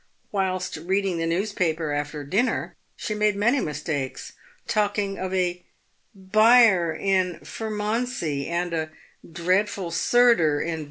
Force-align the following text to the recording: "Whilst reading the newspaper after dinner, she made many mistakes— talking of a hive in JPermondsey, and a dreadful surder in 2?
"Whilst 0.31 0.77
reading 0.77 1.19
the 1.19 1.27
newspaper 1.27 1.91
after 1.91 2.23
dinner, 2.23 2.75
she 2.95 3.13
made 3.13 3.35
many 3.35 3.59
mistakes— 3.59 4.33
talking 4.77 5.19
of 5.19 5.31
a 5.31 5.63
hive 6.33 6.97
in 6.99 7.39
JPermondsey, 7.43 8.47
and 8.47 8.73
a 8.73 8.89
dreadful 9.31 9.91
surder 9.91 10.59
in 10.59 10.77
2? 10.79 10.79